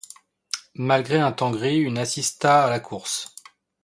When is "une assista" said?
1.77-2.65